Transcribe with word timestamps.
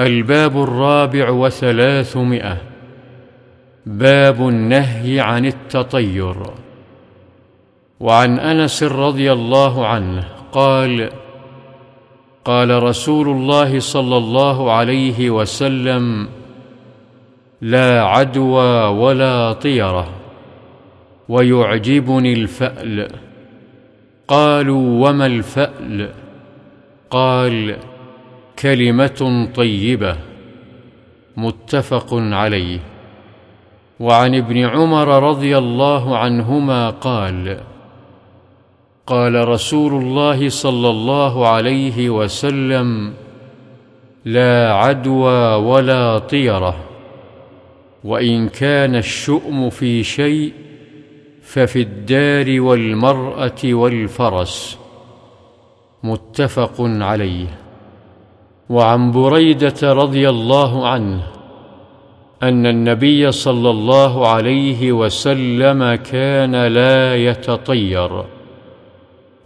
الباب 0.00 0.62
الرابع 0.62 1.30
وثلاثمائة. 1.30 2.56
باب 3.86 4.48
النهي 4.48 5.20
عن 5.20 5.46
التطير. 5.46 6.36
وعن 8.00 8.38
أنس 8.38 8.82
رضي 8.82 9.32
الله 9.32 9.86
عنه 9.86 10.24
قال 10.52 11.10
قال 12.44 12.82
رسول 12.82 13.28
الله 13.28 13.78
صلى 13.78 14.16
الله 14.16 14.72
عليه 14.72 15.30
وسلم 15.30 16.28
لا 17.60 18.02
عدوى 18.02 18.84
ولا 18.84 19.52
طيرة 19.52 20.08
ويعجبني 21.28 22.32
الفأل. 22.32 23.08
قالوا 24.28 25.08
وما 25.08 25.26
الفأل؟ 25.26 26.10
قال 27.10 27.76
كلمة 28.60 29.48
طيبة 29.54 30.16
متفق 31.36 32.08
عليه. 32.12 32.78
وعن 34.00 34.34
ابن 34.34 34.58
عمر 34.58 35.28
رضي 35.28 35.58
الله 35.58 36.18
عنهما 36.18 36.90
قال 36.90 37.60
قال 39.06 39.48
رسول 39.48 40.02
الله 40.02 40.48
صلى 40.48 40.90
الله 40.90 41.48
عليه 41.48 42.10
وسلم 42.10 43.12
لا 44.24 44.72
عدوى 44.72 45.54
ولا 45.54 46.18
طيرة 46.18 46.76
وإن 48.04 48.48
كان 48.48 48.96
الشؤم 48.96 49.70
في 49.70 50.02
شيء 50.04 50.52
ففي 51.42 51.80
الدار 51.80 52.60
والمرأة 52.60 53.60
والفرس. 53.64 54.78
متفق 56.02 56.74
عليه. 56.80 57.46
وعن 58.70 59.12
بريدة 59.12 59.92
رضي 59.92 60.28
الله 60.28 60.88
عنه 60.88 61.22
أن 62.42 62.66
النبي 62.66 63.32
صلى 63.32 63.70
الله 63.70 64.28
عليه 64.28 64.92
وسلم 64.92 65.94
كان 65.94 66.66
لا 66.66 67.16
يتطير. 67.16 68.24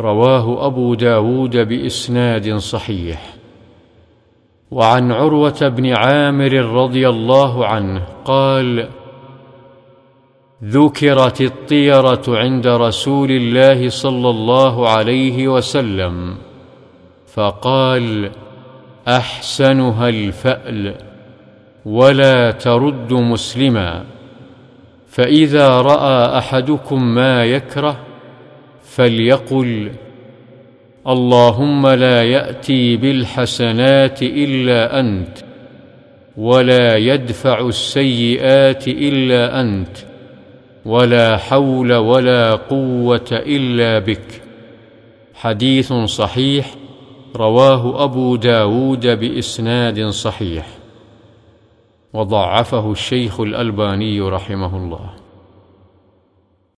رواه 0.00 0.66
أبو 0.66 0.94
داود 0.94 1.56
بإسناد 1.56 2.56
صحيح. 2.56 3.34
وعن 4.70 5.12
عروة 5.12 5.68
بن 5.68 5.86
عامر 5.86 6.52
رضي 6.52 7.08
الله 7.08 7.66
عنه 7.66 8.06
قال 8.24 8.88
ذكرت 10.64 11.40
الطيرة 11.40 12.22
عند 12.28 12.66
رسول 12.66 13.30
الله 13.30 13.88
صلى 13.88 14.30
الله 14.30 14.88
عليه 14.88 15.48
وسلم 15.48 16.36
فقال 17.34 18.30
أحسنها 19.08 20.08
الفأل 20.08 20.94
ولا 21.84 22.50
ترد 22.50 23.12
مسلما 23.12 24.04
فإذا 25.08 25.68
رأى 25.68 26.38
أحدكم 26.38 27.14
ما 27.14 27.44
يكره 27.44 28.00
فليقل 28.82 29.90
اللهم 31.06 31.86
لا 31.86 32.22
يأتي 32.22 32.96
بالحسنات 32.96 34.22
إلا 34.22 35.00
أنت 35.00 35.38
ولا 36.36 36.96
يدفع 36.96 37.60
السيئات 37.60 38.88
إلا 38.88 39.60
أنت 39.60 39.96
ولا 40.84 41.36
حول 41.36 41.92
ولا 41.92 42.54
قوة 42.54 43.28
إلا 43.32 43.98
بك. 43.98 44.42
حديث 45.34 45.92
صحيح 45.92 46.66
رواه 47.38 48.04
أبو 48.04 48.36
داود 48.36 49.06
بإسناد 49.06 50.08
صحيح 50.08 50.66
وضعفه 52.12 52.92
الشيخ 52.92 53.40
الألباني 53.40 54.20
رحمه 54.20 54.76
الله. 54.76 55.10